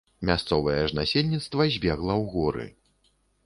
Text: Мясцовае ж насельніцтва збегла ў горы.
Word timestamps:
Мясцовае 0.29 0.77
ж 0.91 0.97
насельніцтва 1.01 1.69
збегла 1.77 2.15
ў 2.21 2.25
горы. 2.35 2.69